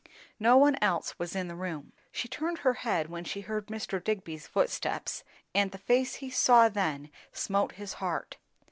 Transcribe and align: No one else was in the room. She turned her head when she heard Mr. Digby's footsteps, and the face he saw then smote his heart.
No 0.39 0.57
one 0.57 0.77
else 0.81 1.19
was 1.19 1.35
in 1.35 1.47
the 1.47 1.53
room. 1.53 1.93
She 2.11 2.27
turned 2.27 2.57
her 2.65 2.73
head 2.73 3.07
when 3.07 3.23
she 3.23 3.41
heard 3.41 3.67
Mr. 3.67 4.03
Digby's 4.03 4.47
footsteps, 4.47 5.23
and 5.53 5.69
the 5.69 5.77
face 5.77 6.15
he 6.15 6.31
saw 6.31 6.69
then 6.69 7.11
smote 7.31 7.73
his 7.73 7.93
heart. 8.01 8.37